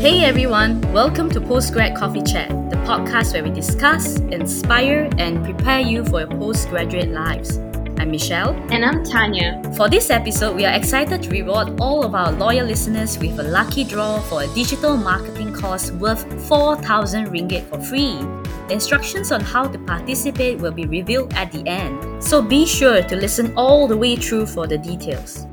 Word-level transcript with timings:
Hey 0.00 0.24
everyone, 0.24 0.80
welcome 0.94 1.28
to 1.28 1.42
Postgrad 1.42 1.94
Coffee 1.94 2.22
Chat, 2.22 2.48
the 2.70 2.76
podcast 2.88 3.34
where 3.34 3.44
we 3.44 3.50
discuss, 3.50 4.18
inspire, 4.32 5.10
and 5.18 5.44
prepare 5.44 5.80
you 5.80 6.06
for 6.06 6.20
your 6.20 6.28
postgraduate 6.30 7.10
lives. 7.10 7.58
I'm 7.98 8.10
Michelle. 8.10 8.54
And 8.72 8.82
I'm 8.82 9.04
Tanya. 9.04 9.60
For 9.76 9.90
this 9.90 10.08
episode, 10.08 10.56
we 10.56 10.64
are 10.64 10.72
excited 10.74 11.22
to 11.22 11.28
reward 11.28 11.78
all 11.82 12.02
of 12.02 12.14
our 12.14 12.32
loyal 12.32 12.66
listeners 12.66 13.18
with 13.18 13.38
a 13.40 13.42
lucky 13.42 13.84
draw 13.84 14.20
for 14.20 14.44
a 14.44 14.46
digital 14.54 14.96
marketing 14.96 15.52
course 15.52 15.90
worth 15.90 16.24
4,000 16.48 17.26
ringgit 17.26 17.68
for 17.68 17.78
free. 17.78 18.16
The 18.68 18.72
instructions 18.72 19.30
on 19.32 19.42
how 19.42 19.68
to 19.68 19.78
participate 19.80 20.60
will 20.60 20.72
be 20.72 20.86
revealed 20.86 21.34
at 21.34 21.52
the 21.52 21.62
end, 21.68 22.24
so 22.24 22.40
be 22.40 22.64
sure 22.64 23.02
to 23.02 23.16
listen 23.16 23.52
all 23.54 23.86
the 23.86 23.98
way 23.98 24.16
through 24.16 24.46
for 24.46 24.66
the 24.66 24.78
details. 24.78 25.46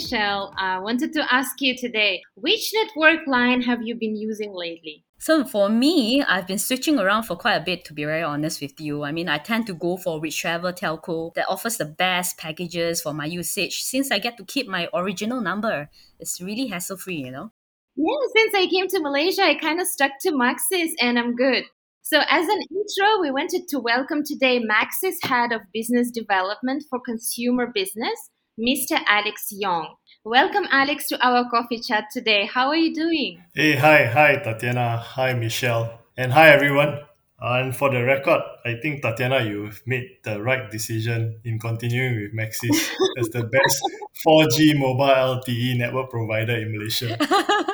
Michelle. 0.00 0.54
I 0.56 0.78
wanted 0.78 1.12
to 1.12 1.30
ask 1.30 1.60
you 1.60 1.76
today 1.76 2.22
which 2.34 2.72
network 2.72 3.26
line 3.26 3.60
have 3.60 3.82
you 3.82 3.94
been 3.94 4.16
using 4.16 4.54
lately? 4.54 5.04
So 5.18 5.44
for 5.44 5.68
me, 5.68 6.22
I've 6.22 6.46
been 6.46 6.58
switching 6.58 6.98
around 6.98 7.24
for 7.24 7.36
quite 7.36 7.56
a 7.56 7.60
bit 7.60 7.84
to 7.84 7.92
be 7.92 8.06
very 8.06 8.22
honest 8.22 8.62
with 8.62 8.80
you. 8.80 9.02
I 9.04 9.12
mean, 9.12 9.28
I 9.28 9.36
tend 9.36 9.66
to 9.66 9.74
go 9.74 9.98
for 9.98 10.18
whichever 10.18 10.72
telco 10.72 11.34
that 11.34 11.44
offers 11.50 11.76
the 11.76 11.84
best 11.84 12.38
packages 12.38 13.02
for 13.02 13.12
my 13.12 13.26
usage 13.26 13.82
since 13.82 14.10
I 14.10 14.18
get 14.18 14.38
to 14.38 14.44
keep 14.46 14.66
my 14.66 14.88
original 14.94 15.42
number. 15.42 15.90
It's 16.18 16.40
really 16.40 16.68
hassle 16.68 16.96
free, 16.96 17.16
you 17.16 17.30
know? 17.30 17.52
Yeah, 17.94 18.26
since 18.34 18.54
I 18.54 18.68
came 18.68 18.88
to 18.88 19.00
Malaysia, 19.00 19.42
I 19.42 19.56
kind 19.56 19.82
of 19.82 19.86
stuck 19.86 20.12
to 20.22 20.32
Maxis 20.32 20.92
and 20.98 21.18
I'm 21.18 21.36
good. 21.36 21.64
So, 22.00 22.20
as 22.30 22.48
an 22.48 22.62
intro, 22.70 23.20
we 23.20 23.30
wanted 23.30 23.68
to 23.68 23.78
welcome 23.78 24.24
today 24.24 24.64
Maxis 24.64 25.16
Head 25.22 25.52
of 25.52 25.60
Business 25.74 26.10
Development 26.10 26.82
for 26.88 26.98
Consumer 26.98 27.70
Business, 27.74 28.30
Mr. 28.60 29.00
Alex 29.06 29.48
Yong. 29.52 29.96
Welcome, 30.22 30.66
Alex, 30.70 31.08
to 31.08 31.26
our 31.26 31.48
coffee 31.48 31.80
chat 31.80 32.04
today. 32.12 32.44
How 32.44 32.68
are 32.68 32.76
you 32.76 32.92
doing? 32.94 33.42
Hey, 33.54 33.74
hi, 33.74 34.04
hi, 34.04 34.36
Tatiana. 34.36 34.98
Hi, 34.98 35.32
Michelle. 35.32 35.98
And 36.18 36.30
hi, 36.30 36.50
everyone. 36.50 37.00
And 37.40 37.74
for 37.74 37.88
the 37.88 38.04
record, 38.04 38.42
I 38.66 38.74
think, 38.82 39.00
Tatiana, 39.00 39.42
you've 39.42 39.80
made 39.86 40.18
the 40.24 40.42
right 40.42 40.70
decision 40.70 41.40
in 41.42 41.58
continuing 41.58 42.20
with 42.20 42.36
Maxis 42.36 42.76
as 43.18 43.30
the 43.30 43.44
best 43.44 43.80
4G 44.26 44.78
mobile 44.78 45.40
LTE 45.40 45.78
network 45.78 46.10
provider 46.10 46.56
in 46.56 46.70
Malaysia. 46.70 47.16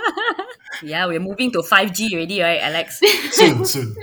yeah, 0.84 1.04
we're 1.06 1.18
moving 1.18 1.50
to 1.50 1.66
5G 1.66 2.12
already, 2.12 2.40
right, 2.40 2.62
Alex? 2.62 3.00
soon, 3.32 3.64
soon. 3.64 3.96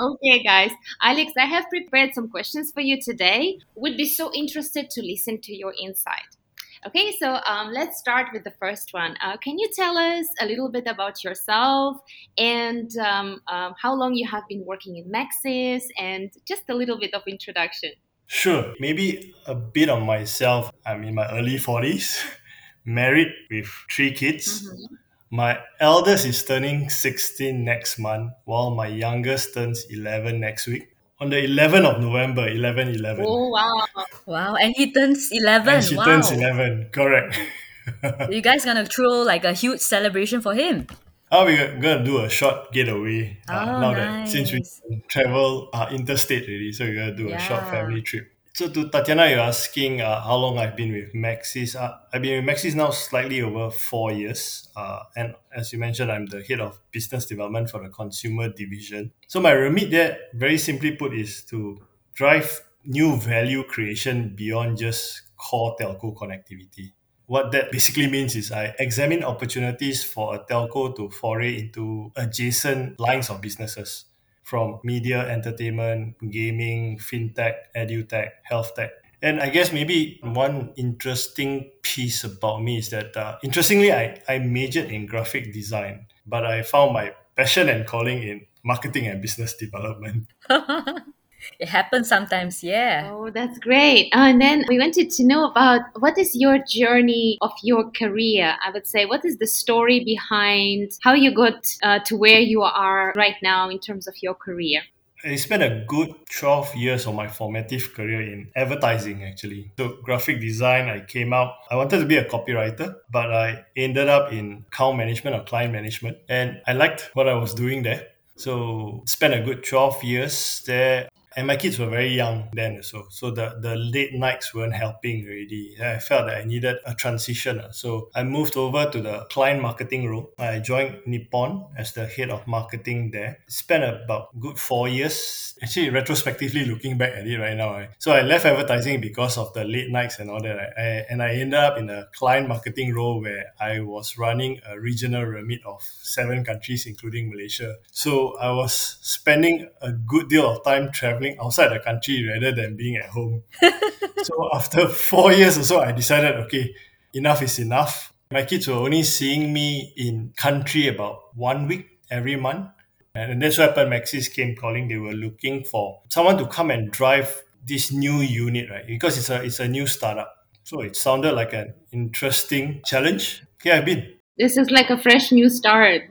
Okay, 0.00 0.42
guys. 0.42 0.70
Alex, 1.00 1.32
I 1.36 1.46
have 1.46 1.68
prepared 1.68 2.14
some 2.14 2.28
questions 2.28 2.72
for 2.72 2.80
you 2.80 3.00
today. 3.00 3.58
Would 3.74 3.96
be 3.96 4.06
so 4.06 4.32
interested 4.34 4.90
to 4.90 5.02
listen 5.02 5.40
to 5.42 5.54
your 5.54 5.74
insight. 5.82 6.36
Okay, 6.84 7.12
so 7.16 7.38
um, 7.46 7.72
let's 7.72 7.98
start 7.98 8.28
with 8.32 8.42
the 8.42 8.52
first 8.58 8.92
one. 8.92 9.16
Uh, 9.22 9.36
can 9.36 9.56
you 9.56 9.68
tell 9.72 9.96
us 9.96 10.26
a 10.40 10.46
little 10.46 10.68
bit 10.68 10.88
about 10.88 11.22
yourself 11.22 11.98
and 12.36 12.90
um, 12.98 13.40
um, 13.46 13.74
how 13.80 13.94
long 13.94 14.14
you 14.14 14.26
have 14.28 14.42
been 14.48 14.64
working 14.66 14.96
in 14.96 15.04
Maxis 15.08 15.84
and 15.96 16.32
just 16.44 16.64
a 16.68 16.74
little 16.74 16.98
bit 16.98 17.14
of 17.14 17.22
introduction? 17.28 17.92
Sure. 18.26 18.74
Maybe 18.80 19.32
a 19.46 19.54
bit 19.54 19.90
on 19.90 20.04
myself. 20.04 20.72
I'm 20.84 21.04
in 21.04 21.14
my 21.14 21.30
early 21.30 21.56
40s, 21.56 22.20
married 22.84 23.32
with 23.48 23.68
three 23.88 24.12
kids. 24.12 24.66
Mm-hmm. 24.66 24.94
My 25.34 25.60
eldest 25.80 26.26
is 26.26 26.44
turning 26.44 26.90
16 26.90 27.64
next 27.64 27.98
month, 27.98 28.34
while 28.44 28.70
my 28.70 28.86
youngest 28.86 29.54
turns 29.54 29.86
11 29.88 30.38
next 30.38 30.66
week. 30.66 30.94
On 31.20 31.30
the 31.30 31.36
11th 31.36 31.86
of 31.86 32.02
November, 32.02 32.48
11 32.48 32.88
11. 32.88 33.24
Oh, 33.26 33.48
wow. 33.48 33.86
Wow. 34.26 34.54
And 34.56 34.74
he 34.76 34.92
turns 34.92 35.32
11. 35.32 35.72
And 35.72 35.84
she 35.84 35.96
wow. 35.96 36.04
turns 36.04 36.30
11. 36.32 36.90
Correct. 36.92 37.40
you 38.28 38.42
guys 38.42 38.66
gonna 38.66 38.84
throw 38.84 39.22
like 39.22 39.46
a 39.46 39.54
huge 39.54 39.80
celebration 39.80 40.42
for 40.42 40.52
him? 40.52 40.86
Oh, 41.30 41.46
we're 41.46 41.80
gonna 41.80 42.04
do 42.04 42.20
a 42.20 42.28
short 42.28 42.70
getaway. 42.70 43.38
Uh, 43.48 43.56
oh, 43.56 43.80
now 43.80 43.92
nice. 43.92 43.96
that 43.96 44.28
since 44.28 44.52
we 44.52 45.00
travel 45.08 45.70
uh, 45.72 45.88
interstate 45.90 46.42
already, 46.42 46.72
so 46.72 46.84
we're 46.84 46.94
gonna 46.94 47.16
do 47.16 47.28
yeah. 47.28 47.36
a 47.36 47.40
short 47.40 47.64
family 47.70 48.02
trip. 48.02 48.28
So 48.54 48.68
to 48.68 48.90
Tatiana, 48.90 49.30
you're 49.30 49.40
asking 49.40 50.02
uh, 50.02 50.20
how 50.20 50.36
long 50.36 50.58
I've 50.58 50.76
been 50.76 50.92
with 50.92 51.14
Maxis. 51.14 51.74
Uh, 51.74 51.96
I've 52.12 52.20
been 52.20 52.44
with 52.44 52.54
Maxis 52.54 52.74
now 52.74 52.90
slightly 52.90 53.40
over 53.40 53.70
four 53.70 54.12
years. 54.12 54.68
Uh, 54.76 55.04
and 55.16 55.34
as 55.56 55.72
you 55.72 55.78
mentioned, 55.78 56.12
I'm 56.12 56.26
the 56.26 56.42
head 56.42 56.60
of 56.60 56.78
business 56.90 57.24
development 57.24 57.70
for 57.70 57.82
the 57.82 57.88
consumer 57.88 58.50
division. 58.50 59.12
So 59.26 59.40
my 59.40 59.52
remit 59.52 59.90
there, 59.90 60.18
very 60.34 60.58
simply 60.58 60.96
put, 60.96 61.14
is 61.14 61.44
to 61.44 61.80
drive 62.12 62.60
new 62.84 63.16
value 63.16 63.64
creation 63.64 64.34
beyond 64.36 64.76
just 64.76 65.22
core 65.38 65.74
telco 65.80 66.14
connectivity. 66.14 66.92
What 67.24 67.52
that 67.52 67.72
basically 67.72 68.10
means 68.10 68.36
is 68.36 68.52
I 68.52 68.74
examine 68.78 69.24
opportunities 69.24 70.04
for 70.04 70.34
a 70.34 70.40
telco 70.40 70.94
to 70.96 71.08
foray 71.08 71.58
into 71.58 72.12
adjacent 72.16 73.00
lines 73.00 73.30
of 73.30 73.40
businesses 73.40 74.04
from 74.42 74.80
media, 74.84 75.26
entertainment, 75.28 76.16
gaming, 76.30 76.98
fintech, 76.98 77.54
edutech, 77.76 78.30
health 78.42 78.74
tech. 78.74 78.90
And 79.22 79.40
I 79.40 79.50
guess 79.50 79.72
maybe 79.72 80.18
one 80.22 80.72
interesting 80.76 81.70
piece 81.82 82.24
about 82.24 82.62
me 82.62 82.78
is 82.78 82.90
that, 82.90 83.16
uh, 83.16 83.38
interestingly, 83.44 83.92
I, 83.92 84.20
I 84.28 84.38
majored 84.38 84.90
in 84.90 85.06
graphic 85.06 85.52
design, 85.52 86.06
but 86.26 86.44
I 86.44 86.62
found 86.62 86.92
my 86.92 87.14
passion 87.36 87.68
and 87.68 87.86
calling 87.86 88.22
in 88.22 88.46
marketing 88.64 89.06
and 89.06 89.22
business 89.22 89.54
development. 89.54 90.26
it 91.58 91.68
happens 91.68 92.08
sometimes 92.08 92.62
yeah 92.62 93.10
oh 93.12 93.30
that's 93.30 93.58
great 93.58 94.12
uh, 94.14 94.28
and 94.30 94.40
then 94.40 94.64
we 94.68 94.78
wanted 94.78 95.10
to 95.10 95.24
know 95.24 95.50
about 95.50 95.80
what 96.00 96.18
is 96.18 96.34
your 96.34 96.58
journey 96.66 97.38
of 97.40 97.52
your 97.62 97.90
career 97.90 98.56
i 98.64 98.70
would 98.70 98.86
say 98.86 99.06
what 99.06 99.24
is 99.24 99.38
the 99.38 99.46
story 99.46 100.04
behind 100.04 100.92
how 101.02 101.12
you 101.12 101.34
got 101.34 101.66
uh, 101.82 101.98
to 102.00 102.16
where 102.16 102.40
you 102.40 102.62
are 102.62 103.12
right 103.16 103.36
now 103.42 103.68
in 103.68 103.78
terms 103.78 104.06
of 104.06 104.14
your 104.22 104.34
career 104.34 104.80
I 105.24 105.36
spent 105.36 105.62
a 105.62 105.84
good 105.86 106.12
12 106.30 106.74
years 106.74 107.06
of 107.06 107.14
my 107.14 107.28
formative 107.28 107.94
career 107.94 108.22
in 108.22 108.50
advertising, 108.56 109.22
actually. 109.22 109.70
So, 109.78 109.98
graphic 110.02 110.40
design, 110.40 110.88
I 110.88 110.98
came 110.98 111.32
out, 111.32 111.54
I 111.70 111.76
wanted 111.76 112.00
to 112.00 112.06
be 112.06 112.16
a 112.16 112.24
copywriter, 112.24 112.96
but 113.08 113.32
I 113.32 113.64
ended 113.76 114.08
up 114.08 114.32
in 114.32 114.64
account 114.66 114.96
management 114.96 115.36
or 115.36 115.44
client 115.44 115.72
management. 115.72 116.18
And 116.28 116.60
I 116.66 116.72
liked 116.72 117.10
what 117.14 117.28
I 117.28 117.34
was 117.34 117.54
doing 117.54 117.84
there. 117.84 118.08
So, 118.34 119.04
spent 119.06 119.32
a 119.32 119.40
good 119.42 119.62
12 119.62 120.02
years 120.02 120.64
there 120.66 121.08
and 121.36 121.46
my 121.46 121.56
kids 121.56 121.78
were 121.78 121.86
very 121.86 122.08
young 122.08 122.48
then 122.52 122.82
so 122.82 123.06
so 123.10 123.30
the 123.30 123.56
the 123.60 123.76
late 123.76 124.14
nights 124.14 124.54
weren't 124.54 124.74
helping 124.74 125.24
already. 125.24 125.76
I 125.80 125.98
felt 125.98 126.26
that 126.26 126.38
i 126.38 126.44
needed 126.44 126.76
a 126.86 126.94
transition. 126.94 127.62
So 127.72 128.10
i 128.14 128.22
moved 128.22 128.56
over 128.56 128.90
to 128.90 129.00
the 129.00 129.26
client 129.30 129.62
marketing 129.62 130.08
role. 130.08 130.32
I 130.38 130.58
joined 130.58 131.00
nippon 131.06 131.66
as 131.76 131.92
the 131.92 132.06
head 132.06 132.30
of 132.30 132.46
marketing 132.46 133.10
there. 133.12 133.38
Spent 133.48 133.84
about 133.84 134.38
good 134.40 134.58
four 134.58 134.88
years 134.88 135.52
actually 135.62 135.90
retrospectively 135.90 136.64
looking 136.64 136.98
back 136.98 137.12
at 137.12 137.26
it 137.26 137.38
right 137.38 137.56
now 137.56 137.72
right? 137.72 137.90
so 137.98 138.10
i 138.12 138.20
left 138.20 138.44
advertising 138.44 139.00
because 139.00 139.38
of 139.38 139.52
the 139.54 139.64
late 139.64 139.90
nights 139.90 140.18
and 140.18 140.28
all 140.28 140.42
that 140.42 140.56
right? 140.56 140.72
I, 140.76 140.82
and 141.08 141.22
i 141.22 141.30
ended 141.34 141.54
up 141.54 141.78
in 141.78 141.88
a 141.88 142.08
client 142.14 142.48
marketing 142.48 142.92
role 142.94 143.22
where 143.22 143.52
i 143.60 143.78
was 143.80 144.18
running 144.18 144.60
a 144.66 144.78
regional 144.80 145.22
remit 145.24 145.60
of 145.64 145.80
seven 145.82 146.44
countries 146.44 146.86
including 146.86 147.30
malaysia. 147.30 147.76
So 147.92 148.36
i 148.38 148.50
was 148.50 148.98
spending 149.02 149.68
a 149.80 149.92
good 149.92 150.28
deal 150.28 150.50
of 150.50 150.64
time 150.64 150.90
traveling 150.90 151.21
outside 151.40 151.68
the 151.68 151.80
country 151.80 152.26
rather 152.28 152.52
than 152.54 152.76
being 152.76 152.96
at 152.96 153.10
home. 153.10 153.42
so 154.22 154.50
after 154.54 154.88
four 154.88 155.32
years 155.32 155.58
or 155.58 155.64
so, 155.64 155.80
I 155.80 155.92
decided, 155.92 156.36
okay, 156.46 156.74
enough 157.14 157.42
is 157.42 157.58
enough. 157.58 158.12
My 158.30 158.44
kids 158.44 158.68
were 158.68 158.74
only 158.74 159.02
seeing 159.02 159.52
me 159.52 159.92
in 159.96 160.32
country 160.36 160.88
about 160.88 161.36
one 161.36 161.68
week 161.68 161.98
every 162.10 162.36
month. 162.36 162.68
And 163.14 163.42
that's 163.42 163.58
why 163.58 163.68
Maxis 163.68 164.32
came 164.32 164.56
calling. 164.56 164.88
They 164.88 164.96
were 164.96 165.12
looking 165.12 165.64
for 165.64 166.00
someone 166.08 166.38
to 166.38 166.46
come 166.46 166.70
and 166.70 166.90
drive 166.90 167.42
this 167.66 167.92
new 167.92 168.20
unit, 168.20 168.70
right? 168.70 168.86
Because 168.86 169.18
it's 169.18 169.28
a 169.28 169.42
it's 169.42 169.60
a 169.60 169.68
new 169.68 169.86
startup. 169.86 170.34
So 170.64 170.80
it 170.80 170.96
sounded 170.96 171.32
like 171.32 171.52
an 171.52 171.74
interesting 171.92 172.80
challenge. 172.86 173.42
Here 173.62 173.74
I've 173.74 173.84
been. 173.84 174.14
This 174.38 174.56
is 174.56 174.70
like 174.70 174.88
a 174.88 174.96
fresh 174.96 175.30
new 175.30 175.50
start. 175.50 176.02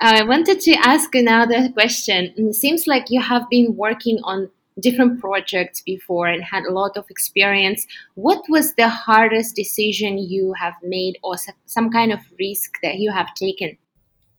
I 0.00 0.22
wanted 0.24 0.60
to 0.60 0.72
ask 0.74 1.14
another 1.14 1.68
question. 1.70 2.32
It 2.36 2.54
seems 2.54 2.86
like 2.86 3.06
you 3.10 3.20
have 3.20 3.48
been 3.50 3.76
working 3.76 4.18
on 4.24 4.50
different 4.80 5.20
projects 5.20 5.80
before 5.80 6.26
and 6.26 6.42
had 6.42 6.64
a 6.64 6.72
lot 6.72 6.96
of 6.96 7.04
experience. 7.10 7.86
What 8.14 8.42
was 8.48 8.74
the 8.74 8.88
hardest 8.88 9.56
decision 9.56 10.18
you 10.18 10.54
have 10.58 10.74
made 10.82 11.18
or 11.22 11.36
some 11.66 11.90
kind 11.90 12.12
of 12.12 12.20
risk 12.38 12.78
that 12.82 12.96
you 12.96 13.10
have 13.12 13.34
taken? 13.34 13.78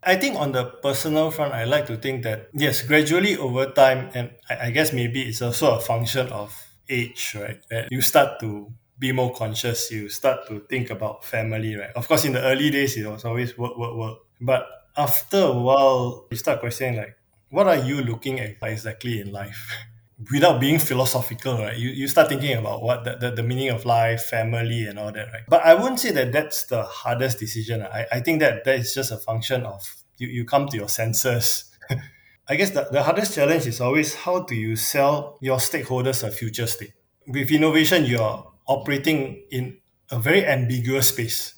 I 0.03 0.15
think 0.15 0.35
on 0.35 0.51
the 0.51 0.65
personal 0.65 1.31
front, 1.31 1.53
I 1.53 1.65
like 1.65 1.87
to 1.87 1.97
think 1.97 2.23
that, 2.23 2.49
yes, 2.53 2.81
gradually 2.81 3.35
over 3.35 3.65
time, 3.71 4.09
and 4.13 4.31
I, 4.49 4.69
guess 4.69 4.93
maybe 4.93 5.23
it's 5.23 5.41
also 5.41 5.75
a 5.75 5.79
function 5.79 6.27
of 6.27 6.55
age, 6.87 7.35
right? 7.35 7.59
That 7.69 7.91
you 7.91 8.01
start 8.01 8.39
to 8.41 8.71
be 8.99 9.11
more 9.11 9.33
conscious, 9.33 9.91
you 9.91 10.07
start 10.09 10.47
to 10.47 10.61
think 10.69 10.91
about 10.91 11.25
family, 11.25 11.75
right? 11.75 11.89
Of 11.95 12.07
course, 12.07 12.25
in 12.25 12.33
the 12.33 12.41
early 12.41 12.69
days, 12.69 12.95
it 12.95 13.07
was 13.07 13.25
always 13.25 13.57
work, 13.57 13.77
work, 13.77 13.95
work. 13.95 14.17
But 14.39 14.67
after 14.95 15.39
a 15.39 15.53
while, 15.53 16.27
you 16.29 16.37
start 16.37 16.59
questioning, 16.59 16.97
like, 16.97 17.17
what 17.49 17.67
are 17.67 17.77
you 17.77 18.01
looking 18.01 18.39
at 18.39 18.57
exactly 18.61 19.19
in 19.19 19.31
life? 19.31 19.71
without 20.31 20.59
being 20.59 20.79
philosophical, 20.79 21.57
right? 21.59 21.77
You, 21.77 21.89
you 21.89 22.07
start 22.07 22.29
thinking 22.29 22.57
about 22.57 22.81
what 22.81 23.03
the, 23.03 23.15
the, 23.17 23.31
the 23.31 23.43
meaning 23.43 23.69
of 23.69 23.85
life, 23.85 24.23
family, 24.23 24.85
and 24.85 24.97
all 24.97 25.11
that, 25.11 25.27
right? 25.31 25.43
But 25.47 25.63
I 25.63 25.75
wouldn't 25.75 25.99
say 25.99 26.11
that 26.11 26.31
that's 26.31 26.65
the 26.65 26.83
hardest 26.83 27.39
decision. 27.39 27.83
I, 27.83 28.05
I 28.11 28.19
think 28.21 28.39
that 28.39 28.63
that 28.65 28.79
is 28.79 28.93
just 28.93 29.11
a 29.11 29.17
function 29.17 29.63
of 29.63 29.95
you, 30.17 30.27
you 30.27 30.45
come 30.45 30.67
to 30.69 30.77
your 30.77 30.89
senses. 30.89 31.65
I 32.49 32.55
guess 32.55 32.71
the, 32.71 32.87
the 32.91 33.03
hardest 33.03 33.35
challenge 33.35 33.67
is 33.67 33.79
always 33.79 34.15
how 34.15 34.39
do 34.39 34.55
you 34.55 34.75
sell 34.75 35.37
your 35.41 35.57
stakeholders 35.57 36.27
a 36.27 36.31
future 36.31 36.67
state? 36.67 36.93
With 37.27 37.51
innovation, 37.51 38.05
you're 38.05 38.51
operating 38.65 39.43
in 39.51 39.77
a 40.09 40.17
very 40.17 40.45
ambiguous 40.45 41.09
space. 41.09 41.53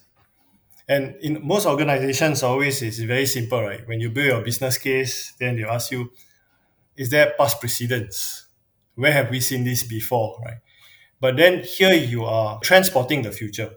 And 0.87 1.15
in 1.21 1.45
most 1.45 1.67
organizations, 1.67 2.41
always 2.41 2.81
it's 2.81 2.97
very 2.97 3.27
simple, 3.27 3.61
right? 3.61 3.87
When 3.87 3.99
you 3.99 4.09
build 4.09 4.27
your 4.27 4.41
business 4.41 4.77
case, 4.79 5.33
then 5.39 5.55
they 5.55 5.63
ask 5.63 5.91
you, 5.91 6.11
is 6.97 7.09
there 7.11 7.33
past 7.37 7.59
precedence? 7.59 8.47
Where 8.95 9.11
have 9.11 9.29
we 9.29 9.39
seen 9.39 9.63
this 9.63 9.83
before, 9.83 10.37
right? 10.45 10.57
But 11.19 11.37
then 11.37 11.63
here 11.63 11.93
you 11.93 12.25
are 12.25 12.59
transporting 12.59 13.21
the 13.21 13.31
future. 13.31 13.71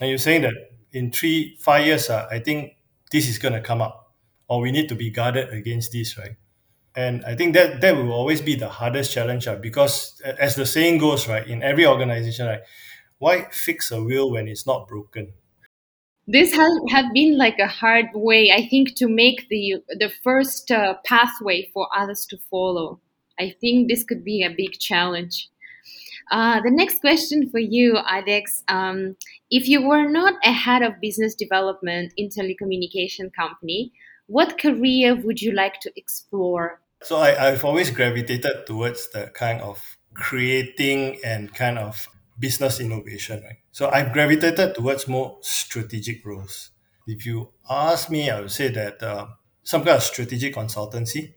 And 0.00 0.10
you're 0.10 0.18
saying 0.18 0.42
that 0.42 0.54
in 0.92 1.10
three, 1.10 1.56
five 1.60 1.86
years, 1.86 2.10
uh, 2.10 2.26
I 2.30 2.38
think 2.38 2.76
this 3.10 3.28
is 3.28 3.38
going 3.38 3.54
to 3.54 3.60
come 3.60 3.80
up, 3.80 4.14
or 4.48 4.60
we 4.60 4.72
need 4.72 4.88
to 4.88 4.94
be 4.94 5.10
guarded 5.10 5.50
against 5.50 5.92
this, 5.92 6.16
right? 6.18 6.36
And 6.94 7.24
I 7.24 7.34
think 7.34 7.54
that 7.54 7.80
that 7.80 7.96
will 7.96 8.12
always 8.12 8.40
be 8.40 8.54
the 8.54 8.68
hardest 8.68 9.12
challenge, 9.12 9.46
uh, 9.46 9.56
because 9.56 10.20
as 10.38 10.54
the 10.54 10.64
saying 10.64 10.98
goes, 10.98 11.28
right, 11.28 11.46
in 11.46 11.62
every 11.62 11.86
organization, 11.86 12.46
right, 12.46 12.60
why 13.18 13.48
fix 13.50 13.90
a 13.90 14.02
wheel 14.02 14.30
when 14.30 14.48
it's 14.48 14.66
not 14.66 14.88
broken? 14.88 15.32
this 16.26 16.52
has 16.54 16.72
have 16.90 17.12
been 17.12 17.38
like 17.38 17.58
a 17.58 17.66
hard 17.68 18.06
way 18.14 18.50
i 18.50 18.66
think 18.68 18.94
to 18.96 19.08
make 19.08 19.48
the 19.48 19.76
the 19.90 20.10
first 20.24 20.70
uh, 20.70 20.94
pathway 21.04 21.68
for 21.72 21.88
others 21.96 22.26
to 22.26 22.36
follow 22.50 23.00
i 23.38 23.54
think 23.60 23.88
this 23.88 24.04
could 24.04 24.24
be 24.24 24.42
a 24.42 24.54
big 24.56 24.72
challenge 24.78 25.48
uh, 26.32 26.60
the 26.60 26.70
next 26.70 27.00
question 27.00 27.48
for 27.48 27.58
you 27.58 27.98
alex 28.08 28.62
um, 28.68 29.16
if 29.50 29.68
you 29.68 29.86
were 29.86 30.08
not 30.08 30.34
a 30.44 30.52
head 30.52 30.82
of 30.82 31.00
business 31.00 31.34
development 31.34 32.12
in 32.16 32.28
telecommunication 32.28 33.32
company 33.32 33.92
what 34.26 34.58
career 34.58 35.14
would 35.14 35.40
you 35.40 35.52
like 35.52 35.80
to 35.80 35.92
explore 35.96 36.80
so 37.02 37.16
I, 37.16 37.48
i've 37.48 37.64
always 37.64 37.90
gravitated 37.90 38.66
towards 38.66 39.10
the 39.10 39.30
kind 39.34 39.60
of 39.60 39.96
creating 40.14 41.18
and 41.24 41.52
kind 41.54 41.78
of 41.78 42.08
business 42.38 42.80
innovation, 42.80 43.42
right? 43.42 43.58
So 43.72 43.90
I've 43.90 44.12
gravitated 44.12 44.74
towards 44.74 45.08
more 45.08 45.38
strategic 45.40 46.24
roles. 46.24 46.70
If 47.06 47.24
you 47.24 47.50
ask 47.68 48.10
me, 48.10 48.30
I 48.30 48.40
would 48.40 48.50
say 48.50 48.68
that 48.68 49.02
uh, 49.02 49.26
some 49.62 49.84
kind 49.84 49.96
of 49.96 50.02
strategic 50.02 50.54
consultancy. 50.54 51.34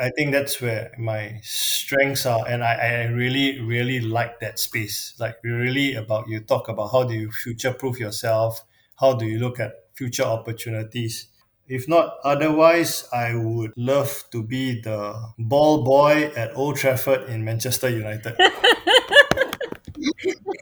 I 0.00 0.10
think 0.10 0.32
that's 0.32 0.60
where 0.60 0.92
my 0.98 1.40
strengths 1.42 2.26
are, 2.26 2.46
and 2.48 2.62
I, 2.64 2.74
I 2.74 3.04
really, 3.06 3.60
really 3.60 4.00
like 4.00 4.40
that 4.40 4.58
space. 4.58 5.14
Like 5.18 5.36
really 5.42 5.94
about 5.94 6.28
you 6.28 6.40
talk 6.40 6.68
about 6.68 6.88
how 6.92 7.04
do 7.04 7.14
you 7.14 7.30
future 7.30 7.72
proof 7.72 7.98
yourself, 7.98 8.64
how 9.00 9.14
do 9.14 9.26
you 9.26 9.38
look 9.38 9.60
at 9.60 9.72
future 9.94 10.22
opportunities. 10.24 11.26
If 11.66 11.86
not 11.88 12.14
otherwise, 12.24 13.06
I 13.12 13.34
would 13.34 13.72
love 13.76 14.24
to 14.32 14.42
be 14.42 14.80
the 14.80 15.14
ball 15.38 15.84
boy 15.84 16.32
at 16.36 16.56
Old 16.56 16.76
Trafford 16.76 17.28
in 17.28 17.44
Manchester 17.44 17.90
United. 17.90 18.36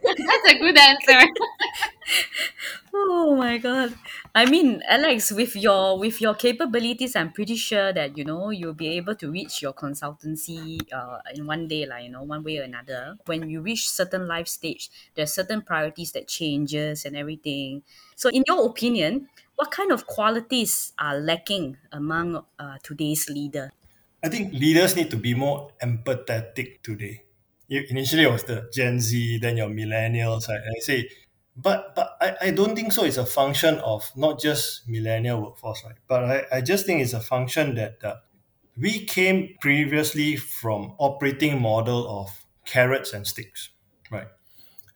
That's 0.03 0.51
a 0.51 0.59
good 0.59 0.77
answer. 0.77 1.29
oh 2.93 3.35
my 3.35 3.57
god 3.57 3.93
i 4.39 4.45
mean 4.53 4.67
alex 4.95 5.31
with 5.39 5.53
your 5.55 5.97
with 6.03 6.17
your 6.21 6.33
capabilities 6.35 7.15
i'm 7.15 7.31
pretty 7.37 7.55
sure 7.55 7.91
that 7.97 8.17
you 8.17 8.23
know 8.29 8.49
you'll 8.49 8.73
be 8.85 8.89
able 8.99 9.15
to 9.15 9.31
reach 9.37 9.61
your 9.61 9.73
consultancy 9.73 10.79
uh, 10.93 11.19
in 11.33 11.45
one 11.53 11.67
day 11.67 11.85
like 11.85 12.03
you 12.03 12.09
know 12.09 12.23
one 12.23 12.43
way 12.43 12.57
or 12.59 12.63
another. 12.63 13.17
When 13.25 13.49
you 13.49 13.61
reach 13.61 13.89
certain 13.89 14.27
life 14.27 14.47
stage 14.47 14.89
there's 15.15 15.33
certain 15.33 15.61
priorities 15.61 16.11
that 16.13 16.27
changes 16.27 17.05
and 17.05 17.15
everything. 17.17 17.83
So 18.15 18.29
in 18.29 18.43
your 18.47 18.65
opinion 18.69 19.29
what 19.55 19.71
kind 19.71 19.91
of 19.91 20.05
qualities 20.05 20.93
are 20.99 21.17
lacking 21.17 21.77
among 21.91 22.45
uh, 22.59 22.77
today's 22.83 23.27
leader? 23.29 23.71
I 24.23 24.29
think 24.29 24.53
leaders 24.53 24.95
need 24.95 25.09
to 25.11 25.17
be 25.17 25.33
more 25.33 25.71
empathetic 25.81 26.81
today. 26.81 27.23
Initially 27.69 28.23
it 28.23 28.31
was 28.31 28.43
the 28.43 28.69
Gen 28.73 28.99
Z, 28.99 29.39
then 29.39 29.57
your 29.57 29.69
millennials. 29.69 30.47
And 30.49 30.63
I 30.63 30.79
say, 30.79 31.09
but 31.55 31.95
but 31.95 32.06
I, 32.19 32.35
I 32.41 32.51
don't 32.51 32.75
think 32.75 32.91
so. 32.91 33.03
It's 33.03 33.17
a 33.17 33.25
function 33.25 33.75
of 33.79 34.09
not 34.15 34.39
just 34.39 34.87
millennial 34.87 35.41
workforce, 35.41 35.83
right? 35.85 35.95
But 36.07 36.23
I, 36.23 36.57
I 36.57 36.61
just 36.61 36.85
think 36.85 37.01
it's 37.01 37.13
a 37.13 37.19
function 37.19 37.75
that 37.75 38.03
uh, 38.03 38.15
we 38.77 39.05
came 39.05 39.55
previously 39.61 40.35
from 40.35 40.95
operating 40.97 41.61
model 41.61 42.21
of 42.21 42.45
carrots 42.65 43.13
and 43.13 43.25
sticks, 43.25 43.69
right? 44.11 44.27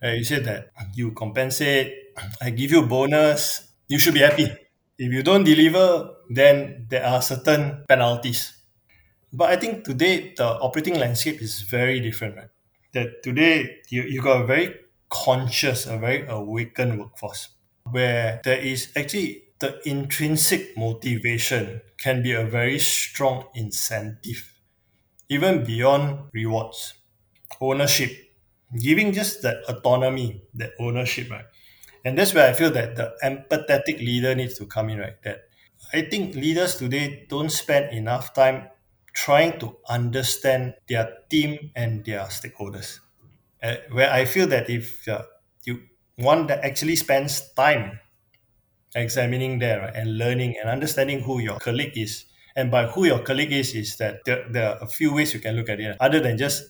Uh, 0.04 0.10
you 0.10 0.24
said 0.24 0.46
that 0.46 0.72
you 0.96 1.12
compensate, 1.12 1.94
I 2.42 2.50
give 2.50 2.72
you 2.72 2.86
bonus, 2.86 3.72
you 3.88 4.00
should 4.00 4.14
be 4.14 4.22
happy. 4.22 4.52
If 4.98 5.12
you 5.12 5.24
don't 5.24 5.44
deliver, 5.44 6.12
then 6.30 6.88
there 6.90 7.06
are 7.06 7.22
certain 7.22 7.86
penalties. 7.88 8.54
But 9.34 9.50
I 9.50 9.56
think 9.56 9.86
today 9.86 10.34
the 10.36 10.46
operating 10.46 11.00
landscape 11.00 11.42
is 11.42 11.62
very 11.62 12.00
different, 12.00 12.36
right? 12.36 12.50
that 12.94 13.24
today 13.24 13.78
you, 13.90 14.04
you 14.04 14.22
got 14.22 14.42
a 14.42 14.46
very 14.46 14.76
conscious, 15.12 15.86
a 15.86 15.98
very 15.98 16.26
awakened 16.28 17.00
workforce 17.00 17.50
where 17.92 18.42
there 18.44 18.58
is 18.58 18.92
actually 18.96 19.44
the 19.60 19.80
intrinsic 19.88 20.76
motivation 20.78 21.82
can 21.98 22.24
be 22.24 22.32
a 22.32 22.46
very 22.46 22.80
strong 22.80 23.46
incentive, 23.54 24.54
even 25.30 25.64
beyond 25.64 26.30
rewards, 26.34 26.96
ownership, 27.60 28.12
giving 28.80 29.12
just 29.12 29.42
that 29.44 29.58
autonomy, 29.68 30.42
that 30.56 30.72
ownership, 30.80 31.30
right? 31.30 31.46
And 32.04 32.18
that's 32.18 32.34
where 32.34 32.50
I 32.50 32.54
feel 32.54 32.72
that 32.72 32.96
the 32.96 33.14
empathetic 33.24 34.00
leader 34.00 34.34
needs 34.34 34.58
to 34.58 34.66
come 34.66 34.90
in, 34.90 35.00
right? 35.00 35.22
That 35.24 35.42
I 35.94 36.02
think 36.04 36.36
leaders 36.36 36.78
today 36.78 37.26
don't 37.30 37.52
spend 37.52 37.94
enough 37.94 38.34
time 38.34 38.70
trying 39.14 39.60
to 39.60 39.78
understand 39.90 40.76
their 40.88 41.18
team 41.30 41.72
and 41.76 42.04
their 42.06 42.22
stakeholders. 42.26 43.00
Uh, 43.62 43.76
where 43.92 44.12
I 44.12 44.26
feel 44.26 44.48
that 44.48 44.70
if 44.70 45.08
uh, 45.08 45.24
you 45.66 45.82
one 46.16 46.48
that 46.48 46.64
actually 46.66 46.96
spends 46.96 47.54
time 47.54 48.00
examining 48.96 49.60
there 49.60 49.92
and 49.96 50.18
learning 50.18 50.56
and 50.60 50.70
understanding 50.70 51.22
who 51.22 51.40
your 51.40 51.60
colleague 51.60 51.98
is, 51.98 52.26
and 52.56 52.70
by 52.72 52.88
who 52.88 53.06
your 53.06 53.20
colleague 53.20 53.54
is, 53.54 53.74
is 53.76 53.98
that 53.98 54.20
there, 54.26 54.46
there 54.50 54.70
are 54.72 54.78
a 54.82 54.88
few 54.88 55.14
ways 55.14 55.34
you 55.34 55.40
can 55.40 55.56
look 55.56 55.70
at 55.70 55.80
it 55.80 55.96
other 56.00 56.20
than 56.20 56.38
just 56.38 56.64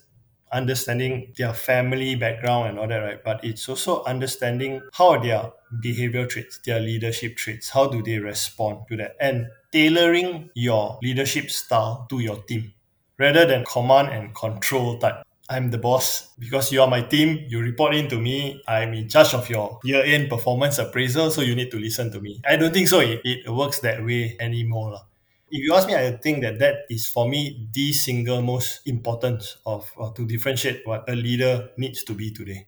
understanding 0.52 1.34
their 1.38 1.54
family 1.54 2.16
background 2.16 2.70
and 2.70 2.80
all 2.80 2.88
that, 2.88 2.98
right? 2.98 3.24
But 3.24 3.44
it's 3.44 3.68
also 3.70 4.04
understanding 4.04 4.82
how 4.94 5.18
their 5.18 5.52
behavior 5.82 6.28
traits, 6.28 6.60
their 6.66 6.80
leadership 6.80 7.38
traits, 7.38 7.70
how 7.70 7.88
do 7.88 8.04
they 8.04 8.20
respond 8.20 8.80
to 8.90 8.98
that, 8.98 9.16
and 9.20 9.48
tailoring 9.72 10.50
your 10.54 11.00
leadership 11.02 11.50
style 11.50 12.06
to 12.10 12.20
your 12.20 12.38
team 12.44 12.74
rather 13.18 13.46
than 13.46 13.64
command 13.66 14.10
and 14.10 14.36
control 14.36 15.00
type. 15.00 15.24
I'm 15.52 15.68
the 15.70 15.78
boss 15.78 16.32
because 16.40 16.72
you 16.72 16.80
are 16.82 16.88
my 16.88 17.04
team. 17.04 17.44
You 17.52 17.60
report 17.60 17.94
in 17.94 18.08
to 18.08 18.18
me. 18.18 18.64
I'm 18.68 18.96
in 18.96 19.12
charge 19.12 19.36
of 19.36 19.50
your 19.52 19.84
year 19.84 20.02
end 20.08 20.32
performance 20.32 20.80
appraisal, 20.80 21.30
so 21.30 21.42
you 21.44 21.56
need 21.60 21.72
to 21.72 21.80
listen 21.80 22.08
to 22.16 22.22
me. 22.24 22.40
I 22.48 22.56
don't 22.56 22.72
think 22.72 22.88
so. 22.88 23.04
It, 23.04 23.20
it 23.24 23.50
works 23.52 23.84
that 23.84 24.00
way 24.00 24.40
anymore. 24.40 24.96
lah 24.96 25.12
if 25.52 25.60
you 25.60 25.76
ask 25.76 25.86
me, 25.86 25.96
I 25.96 26.16
think 26.16 26.42
that 26.42 26.60
that 26.60 26.88
is 26.90 27.08
for 27.08 27.28
me 27.28 27.68
the 27.74 27.92
single 27.92 28.42
most 28.42 28.88
important 28.88 29.44
of 29.66 29.92
uh, 30.00 30.10
to 30.16 30.26
differentiate 30.26 30.88
what 30.88 31.04
a 31.10 31.16
leader 31.16 31.70
needs 31.78 32.04
to 32.08 32.14
be 32.14 32.32
today. 32.32 32.66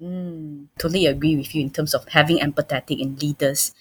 Mm, 0.00 0.68
totally 0.78 1.06
agree 1.06 1.36
with 1.36 1.54
you 1.54 1.60
in 1.60 1.70
terms 1.70 1.92
of 1.92 2.08
having 2.08 2.38
empathetic 2.38 2.98
in 2.98 3.16
leaders. 3.16 3.74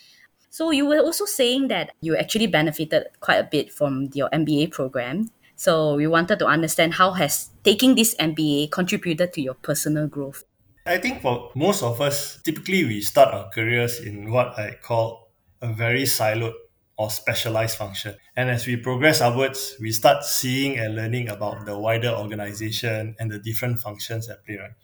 So 0.50 0.72
you 0.72 0.86
were 0.86 1.00
also 1.00 1.25
saying 1.25 1.69
that 1.69 1.91
you 2.01 2.17
actually 2.17 2.48
benefited 2.48 3.07
quite 3.22 3.38
a 3.38 3.48
bit 3.48 3.72
from 3.72 4.10
your 4.13 4.29
MBA 4.31 4.72
program. 4.72 5.31
So 5.58 5.96
we 5.96 6.06
wanted 6.06 6.38
to 6.38 6.46
understand 6.46 6.94
how 6.94 7.14
has 7.14 7.50
taking 7.64 7.96
this 7.96 8.14
MBA 8.16 8.70
contributed 8.70 9.34
to 9.34 9.42
your 9.42 9.56
personal 9.56 10.06
growth. 10.06 10.44
I 10.86 11.00
think 11.00 11.22
for 11.22 11.50
most 11.56 11.82
of 11.82 12.00
us, 12.00 12.40
typically 12.44 12.86
we 12.86 13.02
start 13.02 13.34
our 13.34 13.50
careers 13.50 14.00
in 14.00 14.30
what 14.30 14.58
I 14.58 14.78
call 14.80 15.32
a 15.60 15.74
very 15.74 16.04
siloed 16.04 16.54
or 16.96 17.10
specialized 17.10 17.76
function. 17.76 18.16
And 18.36 18.52
as 18.52 18.68
we 18.68 18.76
progress 18.78 19.20
upwards, 19.20 19.76
we 19.82 19.92
start 19.92 20.24
seeing 20.24 20.78
and 20.78 20.96
learning 20.96 21.28
about 21.28 21.66
the 21.66 21.78
wider 21.78 22.10
organization 22.10 23.16
and 23.20 23.32
the 23.32 23.40
different 23.40 23.80
functions 23.80 24.30
at 24.30 24.46
play, 24.46 24.58
right? 24.58 24.78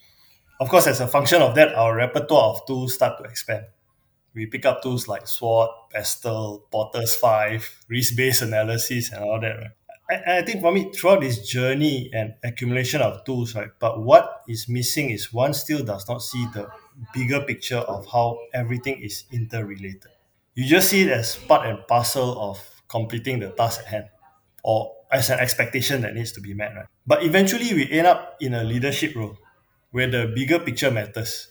Of 0.59 0.69
course, 0.69 0.87
as 0.87 0.99
a 0.99 1.07
function 1.07 1.43
of 1.43 1.53
that, 1.53 1.75
our 1.75 1.95
repertoire 1.95 2.49
of 2.49 2.65
tools 2.65 2.95
start 2.95 3.19
to 3.19 3.25
expand. 3.25 3.65
We 4.33 4.47
pick 4.47 4.65
up 4.65 4.81
tools 4.81 5.07
like 5.07 5.27
SWOT, 5.27 5.69
PESTEL, 5.91 6.65
Porter's 6.71 7.13
5, 7.13 7.85
risk-based 7.87 8.41
analysis, 8.41 9.11
and 9.11 9.23
all 9.23 9.39
that, 9.39 9.55
right? 9.55 9.71
I, 10.13 10.37
I 10.39 10.41
think 10.43 10.61
for 10.61 10.71
me, 10.71 10.91
throughout 10.91 11.21
this 11.21 11.47
journey 11.47 12.09
and 12.13 12.35
accumulation 12.43 13.01
of 13.01 13.23
tools, 13.25 13.55
right, 13.55 13.69
but 13.79 14.01
what 14.01 14.43
is 14.47 14.67
missing 14.69 15.09
is 15.09 15.33
one 15.33 15.53
still 15.53 15.83
does 15.83 16.07
not 16.07 16.21
see 16.21 16.45
the 16.53 16.69
bigger 17.13 17.41
picture 17.41 17.77
of 17.77 18.05
how 18.07 18.37
everything 18.53 19.01
is 19.01 19.23
interrelated 19.31 20.11
you 20.55 20.65
just 20.65 20.89
see 20.89 21.01
it 21.01 21.09
as 21.09 21.35
part 21.35 21.65
and 21.67 21.79
parcel 21.87 22.39
of 22.39 22.59
completing 22.87 23.39
the 23.39 23.49
task 23.49 23.81
at 23.81 23.87
hand. 23.87 24.05
Or 24.63 24.95
as 25.11 25.29
an 25.29 25.39
expectation 25.39 26.01
that 26.01 26.15
needs 26.15 26.31
to 26.33 26.41
be 26.41 26.53
met, 26.53 26.73
right? 26.75 26.85
But 27.05 27.23
eventually 27.23 27.73
we 27.73 27.89
end 27.91 28.07
up 28.07 28.37
in 28.39 28.53
a 28.53 28.63
leadership 28.63 29.15
role 29.15 29.37
where 29.91 30.09
the 30.09 30.31
bigger 30.33 30.59
picture 30.59 30.89
matters 30.89 31.49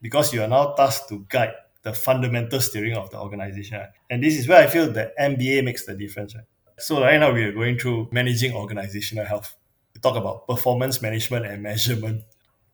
because 0.00 0.32
you 0.32 0.42
are 0.42 0.48
now 0.48 0.72
tasked 0.72 1.08
to 1.08 1.26
guide 1.28 1.52
the 1.82 1.92
fundamental 1.92 2.60
steering 2.60 2.96
of 2.96 3.10
the 3.10 3.18
organization. 3.18 3.78
Right? 3.78 3.88
And 4.08 4.22
this 4.22 4.38
is 4.38 4.46
where 4.46 4.62
I 4.62 4.68
feel 4.68 4.90
that 4.92 5.16
MBA 5.18 5.64
makes 5.64 5.84
the 5.84 5.94
difference. 5.94 6.34
Right? 6.34 6.44
So 6.78 7.00
right 7.00 7.18
now 7.18 7.32
we 7.32 7.42
are 7.44 7.52
going 7.52 7.78
through 7.78 8.08
managing 8.12 8.54
organizational 8.54 9.24
health. 9.26 9.54
We 9.94 10.00
talk 10.00 10.16
about 10.16 10.46
performance 10.46 11.00
management 11.00 11.46
and 11.46 11.62
measurement. 11.62 12.24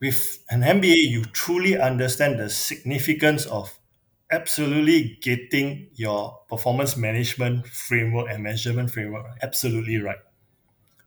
With 0.00 0.42
an 0.50 0.62
MBA, 0.62 1.08
you 1.10 1.24
truly 1.24 1.78
understand 1.78 2.38
the 2.38 2.48
significance 2.48 3.44
of 3.46 3.78
absolutely 4.30 5.18
getting 5.20 5.88
your 5.94 6.40
performance 6.48 6.96
management 6.96 7.66
framework 7.66 8.28
and 8.30 8.42
measurement 8.42 8.90
framework 8.90 9.26
absolutely 9.42 9.98
right. 9.98 10.18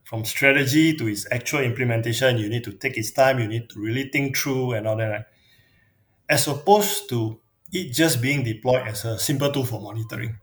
From 0.06 0.26
strategy 0.26 0.96
to 0.96 1.08
its 1.08 1.28
actual 1.32 1.62
implementation, 1.62 2.38
you 2.38 2.50
need 2.50 2.64
to 2.66 2.74
take 2.74 2.98
its 2.98 3.12
time, 3.12 3.40
you 3.40 3.48
need 3.48 3.70
to 3.72 3.80
really 3.82 4.10
think 4.10 4.38
through 4.38 4.74
and 4.74 4.88
all 4.88 4.98
that, 4.98 5.08
right? 5.08 5.26
As 6.28 6.48
opposed 6.50 7.08
to 7.10 7.40
it 7.72 7.94
just 7.94 8.22
being 8.22 8.44
deployed 8.44 8.86
as 8.90 9.06
a 9.06 9.18
simple 9.18 9.50
tool 9.54 9.64
for 9.66 9.80
monitoring. 9.80 10.38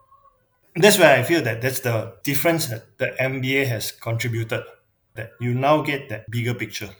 That's 0.80 0.98
where 0.98 1.18
I 1.18 1.22
feel 1.22 1.42
that 1.42 1.60
that's 1.62 1.80
the 1.80 2.14
difference 2.24 2.66
that 2.66 2.98
the 2.98 3.14
MBA 3.20 3.66
has 3.66 3.92
contributed. 3.92 4.62
That 5.14 5.32
you 5.40 5.54
now 5.54 5.82
get 5.82 6.08
that 6.08 6.30
bigger 6.30 6.54
picture. 6.54 6.90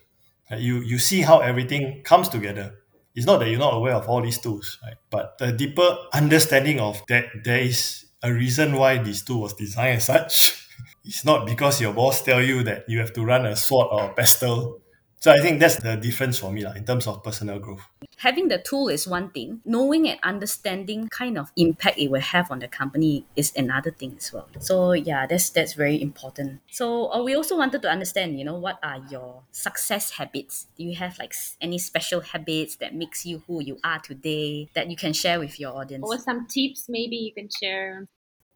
That 0.48 0.60
you 0.60 0.80
you 0.80 0.98
see 0.98 1.22
how 1.22 1.40
everything 1.40 2.02
comes 2.02 2.28
together 2.28 2.80
it's 3.14 3.26
not 3.26 3.40
that 3.40 3.50
you're 3.50 3.58
not 3.58 3.74
aware 3.74 3.94
of 3.94 4.08
all 4.08 4.22
these 4.22 4.38
tools, 4.38 4.78
right? 4.82 4.94
But 5.10 5.38
the 5.38 5.52
deeper 5.52 5.96
understanding 6.12 6.80
of 6.80 7.02
that 7.08 7.26
there 7.44 7.58
is 7.58 8.06
a 8.22 8.32
reason 8.32 8.74
why 8.74 8.98
this 8.98 9.22
tool 9.22 9.42
was 9.42 9.54
designed 9.54 9.96
as 9.98 10.04
such. 10.06 10.56
It's 11.02 11.24
not 11.24 11.46
because 11.46 11.80
your 11.80 11.94
boss 11.94 12.22
tell 12.22 12.42
you 12.42 12.62
that 12.64 12.84
you 12.86 13.00
have 13.00 13.14
to 13.14 13.24
run 13.24 13.46
a 13.46 13.56
SWOT 13.56 13.88
or 13.90 14.10
a 14.10 14.14
PESTEL 14.14 14.80
so 15.20 15.30
I 15.30 15.40
think 15.40 15.60
that's 15.60 15.76
the 15.76 15.96
difference 15.96 16.38
for 16.38 16.50
me 16.50 16.64
like, 16.64 16.76
in 16.76 16.84
terms 16.86 17.06
of 17.06 17.22
personal 17.22 17.58
growth. 17.58 17.82
Having 18.16 18.48
the 18.48 18.56
tool 18.56 18.88
is 18.88 19.06
one 19.06 19.30
thing. 19.30 19.60
Knowing 19.66 20.08
and 20.08 20.18
understanding 20.22 21.08
kind 21.08 21.36
of 21.36 21.52
impact 21.56 21.98
it 21.98 22.10
will 22.10 22.20
have 22.22 22.50
on 22.50 22.60
the 22.60 22.68
company 22.68 23.26
is 23.36 23.52
another 23.54 23.90
thing 23.90 24.14
as 24.16 24.32
well. 24.32 24.48
So 24.60 24.92
yeah, 24.92 25.26
that's 25.26 25.50
that's 25.50 25.74
very 25.74 26.00
important. 26.00 26.60
So 26.70 27.12
uh, 27.12 27.22
we 27.22 27.34
also 27.34 27.58
wanted 27.58 27.82
to 27.82 27.90
understand, 27.90 28.38
you 28.38 28.46
know, 28.46 28.56
what 28.56 28.78
are 28.82 29.02
your 29.10 29.42
success 29.52 30.12
habits? 30.12 30.68
Do 30.78 30.84
you 30.84 30.96
have 30.96 31.18
like 31.18 31.34
any 31.60 31.78
special 31.78 32.20
habits 32.20 32.76
that 32.76 32.94
makes 32.94 33.26
you 33.26 33.42
who 33.46 33.62
you 33.62 33.78
are 33.84 33.98
today 33.98 34.70
that 34.74 34.88
you 34.88 34.96
can 34.96 35.12
share 35.12 35.38
with 35.38 35.60
your 35.60 35.76
audience? 35.76 36.04
Or 36.06 36.18
some 36.18 36.46
tips 36.46 36.86
maybe 36.88 37.16
you 37.16 37.34
can 37.34 37.50
share? 37.50 38.06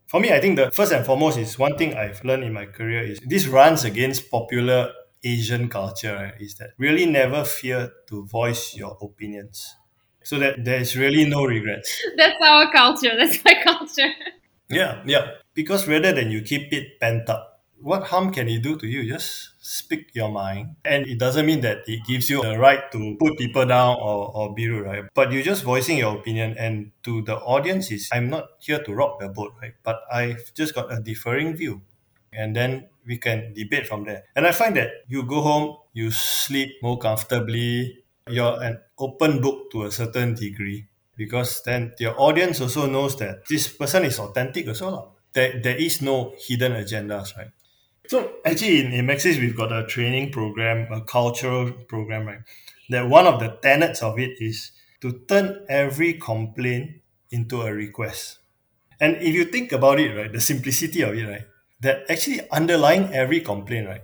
For 0.07 0.21
me, 0.21 0.33
I 0.33 0.41
think 0.41 0.57
the 0.57 0.71
first 0.71 0.93
and 0.93 1.05
foremost 1.05 1.37
is 1.37 1.59
one 1.59 1.77
thing 1.77 1.95
I've 1.95 2.25
learned 2.25 2.45
in 2.45 2.53
my 2.53 2.65
career 2.67 3.03
is 3.03 3.21
this 3.21 3.47
runs 3.47 3.85
against 3.85 4.31
popular 4.31 4.93
Asian 5.25 5.69
culture 5.69 6.35
is 6.39 6.57
that 6.57 6.71
really 6.79 7.07
never 7.07 7.45
fear 7.45 7.91
to 8.09 8.25
voice 8.27 8.77
your 8.77 8.97
opinions. 9.01 9.77
So 10.23 10.39
that 10.39 10.65
there 10.65 10.81
is 10.81 10.97
really 10.97 11.27
no 11.29 11.45
regrets. 11.45 12.01
That's 12.17 12.41
our 12.41 12.73
culture. 12.73 13.13
That's 13.17 13.45
my 13.45 13.57
culture. 13.63 14.09
Yeah, 14.71 15.03
yeah. 15.05 15.33
Because 15.53 15.87
rather 15.87 16.13
than 16.13 16.31
you 16.31 16.41
keep 16.43 16.73
it 16.73 16.99
pent 16.99 17.29
up, 17.29 17.55
what 17.85 18.05
harm 18.05 18.33
can 18.33 18.49
it 18.49 18.63
do 18.63 18.77
to 18.77 18.87
you? 18.87 19.05
Just 19.07 19.53
speak 19.61 20.09
your 20.15 20.31
mind. 20.31 20.77
And 20.85 21.07
it 21.07 21.19
doesn't 21.19 21.45
mean 21.45 21.61
that 21.61 21.85
it 21.87 22.01
gives 22.07 22.31
you 22.31 22.41
the 22.43 22.59
right 22.59 22.91
to 22.93 23.17
put 23.21 23.37
people 23.37 23.67
down 23.67 23.97
or, 24.01 24.33
or 24.35 24.55
be 24.55 24.69
rude, 24.69 24.87
right? 24.87 25.05
But 25.13 25.33
you're 25.33 25.43
just 25.43 25.63
voicing 25.63 25.99
your 25.99 26.17
opinion. 26.17 26.57
And 26.59 26.93
to 27.03 27.21
the 27.23 27.37
audience, 27.37 27.91
is 27.91 28.09
I'm 28.11 28.31
not 28.31 28.49
here 28.59 28.83
to 28.83 28.95
rock 28.95 29.21
the 29.21 29.29
boat, 29.29 29.53
right? 29.61 29.75
But 29.83 30.01
I've 30.11 30.55
just 30.55 30.75
got 30.75 30.91
a 30.91 31.01
differing 31.01 31.57
view. 31.57 31.83
And 32.33 32.57
then 32.57 32.89
we 33.07 33.19
can 33.19 33.53
debate 33.55 33.87
from 33.87 34.05
there. 34.05 34.25
And 34.35 34.47
I 34.47 34.53
find 34.53 34.77
that 34.77 34.91
you 35.09 35.25
go 35.25 35.41
home, 35.41 35.77
you 35.93 36.11
sleep 36.11 36.71
more 36.83 36.99
comfortably, 36.99 37.99
you're 38.29 38.63
an 38.63 38.81
open 38.99 39.41
book 39.41 39.71
to 39.73 39.85
a 39.85 39.91
certain 39.91 40.35
degree 40.35 40.87
because 41.17 41.63
then 41.63 41.93
your 41.99 42.19
audience 42.21 42.61
also 42.61 42.87
knows 42.87 43.17
that 43.19 43.47
this 43.49 43.69
person 43.69 44.05
is 44.05 44.19
authentic 44.19 44.67
as 44.67 44.81
well. 44.81 45.17
There, 45.33 45.61
there 45.61 45.77
is 45.77 46.01
no 46.01 46.35
hidden 46.39 46.73
agendas, 46.73 47.37
right? 47.37 47.51
So 48.07 48.35
actually 48.45 48.85
in, 48.85 48.93
in 48.93 49.07
Maxis, 49.07 49.41
we've 49.41 49.57
got 49.57 49.73
a 49.73 49.87
training 49.87 50.31
program, 50.31 50.93
a 50.93 51.01
cultural 51.03 51.73
program, 51.73 52.27
right? 52.27 52.41
That 52.91 53.09
one 53.09 53.27
of 53.27 53.41
the 53.41 53.59
tenets 53.63 54.03
of 54.03 54.19
it 54.19 54.41
is 54.41 54.73
to 55.01 55.21
turn 55.29 55.65
every 55.69 56.15
complaint 56.15 57.03
into 57.31 57.63
a 57.63 57.73
request. 57.73 58.39
And 59.01 59.17
if 59.17 59.35
you 59.35 59.45
think 59.47 59.73
about 59.73 60.01
it, 60.01 60.15
right, 60.15 60.33
the 60.33 60.41
simplicity 60.41 61.03
of 61.03 61.15
it, 61.15 61.27
right, 61.27 61.45
that 61.81 62.11
actually 62.11 62.49
underlying 62.51 63.13
every 63.15 63.41
complaint, 63.41 63.89
right, 63.89 64.03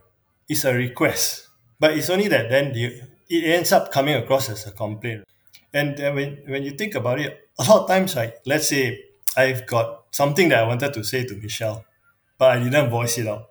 is 0.49 0.65
a 0.65 0.75
request. 0.75 1.49
But 1.79 1.97
it's 1.97 2.11
only 2.11 2.29
that 2.29 2.51
then 2.51 2.73
it 2.75 3.45
ends 3.45 3.73
up 3.73 3.91
coming 3.91 4.15
across 4.15 4.49
as 4.51 4.67
a 4.67 4.73
complaint. 4.73 5.25
And 5.73 5.99
when, 5.99 6.43
when 6.47 6.63
you 6.63 6.73
think 6.73 6.95
about 6.95 7.21
it, 7.21 7.49
a 7.59 7.63
lot 7.65 7.83
of 7.83 7.89
times, 7.89 8.17
right, 8.17 8.35
let's 8.45 8.69
say 8.69 9.05
I've 9.37 9.67
got 9.67 10.05
something 10.11 10.49
that 10.49 10.65
I 10.65 10.67
wanted 10.67 10.93
to 10.95 11.05
say 11.05 11.25
to 11.25 11.37
Michelle, 11.37 11.85
but 12.39 12.53
I 12.59 12.63
didn't 12.63 12.91
voice 12.91 13.19
it 13.19 13.29
out. 13.29 13.47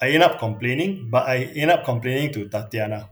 I 0.00 0.10
end 0.10 0.22
up 0.22 0.38
complaining, 0.38 1.08
but 1.10 1.26
I 1.26 1.38
end 1.56 1.70
up 1.70 1.84
complaining 1.84 2.32
to 2.34 2.48
Tatiana. 2.48 3.10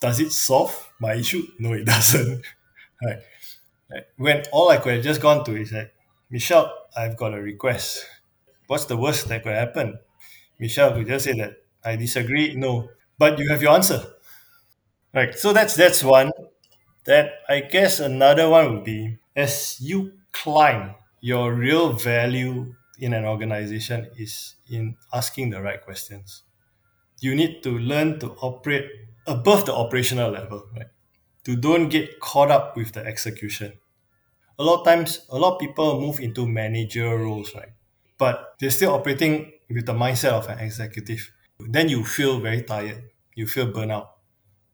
Does 0.00 0.20
it 0.20 0.32
solve 0.32 0.92
my 1.00 1.14
issue? 1.14 1.46
No, 1.58 1.72
it 1.72 1.84
doesn't. 1.86 2.44
right. 3.02 3.18
When 4.16 4.42
all 4.52 4.70
I 4.70 4.78
could 4.78 4.94
have 4.94 5.04
just 5.04 5.20
gone 5.20 5.44
to 5.44 5.56
is 5.56 5.72
like, 5.72 5.94
Michelle, 6.30 6.72
I've 6.96 7.16
got 7.16 7.32
a 7.34 7.40
request 7.40 8.06
what's 8.66 8.86
the 8.86 8.96
worst 8.96 9.28
that 9.28 9.42
could 9.42 9.54
happen? 9.54 9.98
Michelle 10.58 10.92
could 10.94 11.06
just 11.08 11.26
say 11.26 11.34
that 11.34 11.56
I 11.84 11.96
disagree. 11.96 12.54
No, 12.56 12.90
but 13.18 13.38
you 13.38 13.48
have 13.50 13.62
your 13.62 13.72
answer, 13.72 14.04
right? 15.12 15.34
So 15.38 15.52
that's 15.52 15.74
that's 15.74 16.02
one. 16.02 16.30
That 17.06 17.32
I 17.48 17.60
guess 17.60 18.00
another 18.00 18.48
one 18.48 18.74
would 18.76 18.84
be 18.84 19.18
as 19.36 19.78
you 19.80 20.12
climb, 20.32 20.94
your 21.20 21.52
real 21.54 21.92
value 21.92 22.74
in 22.98 23.14
an 23.14 23.24
organization 23.24 24.08
is 24.18 24.56
in 24.70 24.96
asking 25.12 25.50
the 25.50 25.60
right 25.62 25.82
questions. 25.82 26.42
You 27.20 27.34
need 27.34 27.62
to 27.64 27.78
learn 27.78 28.20
to 28.20 28.32
operate 28.42 28.90
above 29.26 29.66
the 29.66 29.74
operational 29.74 30.30
level, 30.32 30.66
right? 30.76 30.88
To 31.44 31.56
don't 31.56 31.88
get 31.90 32.20
caught 32.20 32.50
up 32.50 32.76
with 32.76 32.92
the 32.94 33.04
execution. 33.06 33.74
A 34.58 34.64
lot 34.64 34.80
of 34.80 34.86
times, 34.86 35.26
a 35.30 35.38
lot 35.38 35.54
of 35.54 35.60
people 35.60 36.00
move 36.00 36.20
into 36.20 36.46
manager 36.46 37.16
roles, 37.18 37.54
right? 37.54 37.72
But 38.18 38.54
they're 38.58 38.70
still 38.70 38.94
operating 38.94 39.52
with 39.70 39.86
the 39.86 39.92
mindset 39.92 40.32
of 40.32 40.48
an 40.48 40.58
executive. 40.58 41.32
Then 41.58 41.88
you 41.88 42.04
feel 42.04 42.40
very 42.40 42.62
tired. 42.62 43.10
You 43.34 43.46
feel 43.46 43.72
burnout. 43.72 44.08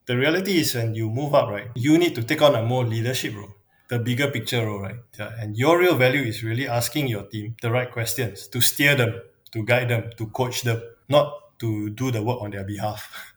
The 0.06 0.16
reality 0.16 0.58
is 0.58 0.74
when 0.74 0.94
you 0.94 1.08
move 1.08 1.34
up, 1.34 1.48
right, 1.48 1.68
you 1.74 1.96
need 1.98 2.14
to 2.16 2.22
take 2.22 2.42
on 2.42 2.54
a 2.54 2.62
more 2.62 2.84
leadership 2.84 3.34
role, 3.36 3.54
the 3.88 3.98
bigger 3.98 4.30
picture 4.30 4.66
role, 4.66 4.82
right? 4.82 4.96
Yeah. 5.18 5.30
And 5.38 5.56
your 5.56 5.78
real 5.78 5.94
value 5.94 6.22
is 6.22 6.42
really 6.42 6.66
asking 6.68 7.08
your 7.08 7.24
team 7.24 7.56
the 7.62 7.70
right 7.70 7.90
questions 7.90 8.48
to 8.48 8.60
steer 8.60 8.94
them, 8.96 9.20
to 9.52 9.64
guide 9.64 9.88
them, 9.88 10.10
to 10.16 10.26
coach 10.28 10.62
them, 10.62 10.82
not 11.08 11.58
to 11.60 11.90
do 11.90 12.10
the 12.10 12.22
work 12.22 12.40
on 12.42 12.50
their 12.50 12.64
behalf. 12.64 13.34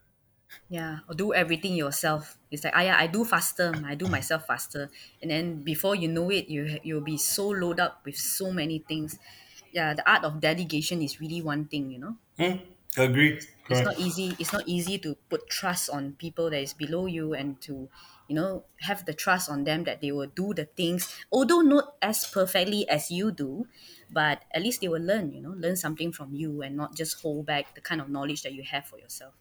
Yeah, 0.70 1.00
or 1.06 1.14
do 1.14 1.34
everything 1.34 1.74
yourself. 1.74 2.38
It's 2.50 2.64
like, 2.64 2.72
ah, 2.74 2.96
I 2.98 3.06
do 3.06 3.22
faster. 3.24 3.74
I 3.84 3.94
do 3.94 4.08
myself 4.08 4.46
faster, 4.46 4.90
and 5.20 5.30
then 5.30 5.62
before 5.62 5.94
you 5.94 6.08
know 6.08 6.30
it, 6.30 6.48
you 6.48 6.80
you'll 6.82 7.04
be 7.04 7.18
so 7.18 7.48
loaded 7.48 7.80
up 7.80 8.00
with 8.04 8.16
so 8.16 8.50
many 8.50 8.78
things 8.80 9.18
yeah, 9.74 9.94
the 9.94 10.08
art 10.10 10.24
of 10.24 10.40
delegation 10.40 11.02
is 11.02 11.20
really 11.20 11.42
one 11.42 11.66
thing, 11.68 11.90
you 11.90 11.98
know. 11.98 12.16
Mm, 12.38 12.60
agree. 12.96 13.40
It's 13.68 13.82
not 13.82 13.98
easy. 13.98 14.36
It's 14.38 14.52
not 14.52 14.66
easy 14.68 14.98
to 15.00 15.16
put 15.30 15.48
trust 15.48 15.88
on 15.90 16.14
people 16.16 16.48
that 16.50 16.60
is 16.60 16.72
below 16.74 17.06
you 17.06 17.32
and 17.34 17.60
to, 17.62 17.88
you 18.28 18.34
know, 18.34 18.64
have 18.80 19.04
the 19.06 19.14
trust 19.14 19.48
on 19.50 19.64
them 19.64 19.84
that 19.84 20.00
they 20.00 20.12
will 20.12 20.26
do 20.28 20.52
the 20.54 20.64
things, 20.66 21.08
although 21.32 21.60
not 21.62 21.96
as 22.02 22.26
perfectly 22.26 22.86
as 22.88 23.10
you 23.10 23.32
do, 23.32 23.66
but 24.10 24.44
at 24.52 24.62
least 24.62 24.80
they 24.80 24.88
will 24.88 25.02
learn, 25.02 25.32
you 25.32 25.40
know, 25.42 25.50
learn 25.56 25.76
something 25.76 26.12
from 26.12 26.34
you 26.34 26.62
and 26.62 26.76
not 26.76 26.94
just 26.94 27.20
hold 27.22 27.46
back 27.46 27.74
the 27.74 27.80
kind 27.80 28.00
of 28.00 28.08
knowledge 28.10 28.42
that 28.42 28.52
you 28.54 28.62
have 28.62 28.86
for 28.86 28.98
yourself. 28.98 29.34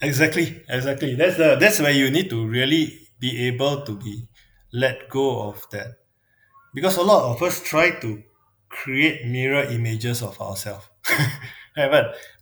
Exactly, 0.00 0.62
exactly. 0.68 1.14
That's 1.14 1.36
the 1.38 1.56
that's 1.56 1.80
where 1.80 1.90
you 1.92 2.10
need 2.10 2.28
to 2.30 2.46
really 2.46 3.08
be 3.18 3.46
able 3.48 3.82
to 3.84 3.96
be 3.96 4.28
let 4.72 5.08
go 5.08 5.48
of 5.48 5.64
that, 5.70 6.04
because 6.74 6.96
a 6.98 7.02
lot 7.02 7.34
of 7.34 7.42
us 7.42 7.62
try 7.62 7.90
to 8.00 8.22
create 8.68 9.26
mirror 9.26 9.62
images 9.64 10.22
of 10.22 10.40
ourselves. 10.40 10.88
yeah, 11.76 11.88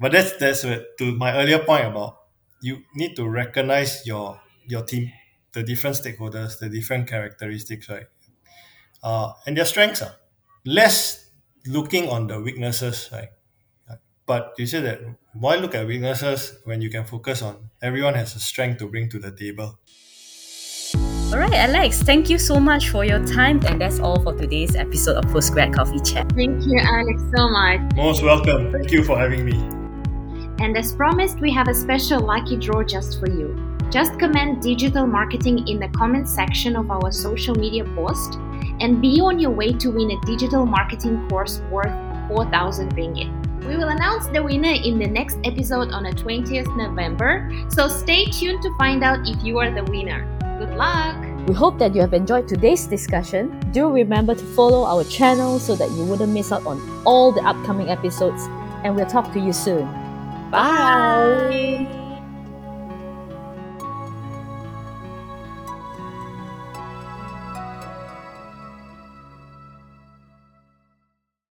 but 0.01 0.13
that's 0.13 0.37
that's 0.37 0.63
to 0.63 1.17
my 1.17 1.35
earlier 1.37 1.59
point 1.61 1.87
about 1.87 2.17
you 2.63 2.83
need 2.95 3.15
to 3.17 3.29
recognize 3.29 4.07
your 4.07 4.41
your 4.67 4.83
team, 4.83 5.11
the 5.53 5.63
different 5.63 5.97
stakeholders, 5.97 6.59
the 6.59 6.69
different 6.69 7.09
characteristics, 7.09 7.89
right? 7.89 8.07
Uh, 9.03 9.33
and 9.47 9.57
their 9.57 9.65
strengths 9.65 10.03
are 10.03 10.15
less 10.65 11.31
looking 11.67 12.09
on 12.09 12.27
the 12.27 12.41
weaknesses, 12.41 13.09
right? 13.13 13.29
But 14.27 14.55
you 14.59 14.67
said 14.67 14.85
that 14.85 15.01
why 15.35 15.57
look 15.57 15.75
at 15.75 15.87
weaknesses 15.87 16.59
when 16.65 16.81
you 16.83 16.91
can 16.91 17.05
focus 17.05 17.43
on 17.43 17.71
everyone 17.83 18.15
has 18.15 18.37
a 18.37 18.41
strength 18.41 18.79
to 18.81 18.89
bring 18.89 19.09
to 19.11 19.19
the 19.19 19.33
table. 19.33 19.79
All 21.33 21.41
right, 21.41 21.55
Alex, 21.55 22.03
thank 22.03 22.31
you 22.31 22.39
so 22.39 22.61
much 22.61 22.91
for 22.91 23.05
your 23.05 23.25
time. 23.27 23.61
And 23.67 23.81
that's 23.81 23.99
all 23.99 24.21
for 24.23 24.35
today's 24.37 24.77
episode 24.77 25.17
of 25.17 25.25
Postgrad 25.33 25.75
Coffee 25.75 25.99
Chat. 25.99 26.31
Thank 26.33 26.65
you, 26.65 26.79
Alex, 26.79 27.23
so 27.35 27.49
much. 27.49 27.81
Most 27.97 28.23
welcome. 28.23 28.71
Thank 28.71 28.93
you 28.93 29.03
for 29.03 29.19
having 29.19 29.45
me. 29.45 29.59
And 30.65 30.77
as 30.77 30.93
promised, 30.93 31.41
we 31.41 31.51
have 31.53 31.67
a 31.67 31.75
special 31.75 32.21
lucky 32.21 32.57
draw 32.57 32.85
just 32.85 33.19
for 33.19 33.29
you. 33.29 33.57
Just 33.91 34.19
comment 34.21 34.63
digital 34.63 35.07
marketing 35.07 35.67
in 35.67 35.81
the 35.81 35.89
comment 35.89 36.29
section 36.29 36.77
of 36.77 36.91
our 36.91 37.11
social 37.11 37.55
media 37.55 37.85
post 37.97 38.35
and 38.81 39.01
be 39.01 39.21
on 39.21 39.39
your 39.39 39.51
way 39.51 39.73
to 39.73 39.91
win 39.91 40.11
a 40.11 40.21
digital 40.27 40.67
marketing 40.67 41.29
course 41.29 41.61
worth 41.71 41.95
4,000 42.29 42.95
ringgit. 42.95 43.31
We 43.67 43.77
will 43.77 43.89
announce 43.89 44.27
the 44.27 44.43
winner 44.43 44.73
in 44.73 44.99
the 44.99 45.07
next 45.07 45.39
episode 45.45 45.91
on 45.91 46.03
the 46.03 46.11
20th 46.11 46.77
November, 46.77 47.51
so 47.69 47.89
stay 47.89 48.27
tuned 48.27 48.63
to 48.63 48.77
find 48.77 49.03
out 49.03 49.27
if 49.27 49.43
you 49.43 49.59
are 49.59 49.71
the 49.71 49.85
winner. 49.85 50.34
Luck! 50.77 51.17
We 51.47 51.55
hope 51.55 51.79
that 51.79 51.95
you 51.95 52.01
have 52.01 52.15
enjoyed 52.15 52.49
today's 52.49 52.87
discussion. 52.87 53.61
Do 53.71 53.91
remember 53.91 54.35
to 54.35 54.45
follow 54.57 54.85
our 54.85 55.05
channel 55.05 55.59
so 55.59 55.77
that 55.77 55.91
you 55.91 56.05
wouldn't 56.05 56.33
miss 56.33 56.51
out 56.51 56.67
on 56.67 56.81
all 57.05 57.33
the 57.33 57.43
upcoming 57.43 57.91
episodes, 57.91 58.47
and 58.83 58.97
we'll 58.97 59.07
talk 59.07 59.33
to 59.35 59.41
you 59.41 59.53
soon. 59.53 59.85
Bye. 60.51 61.94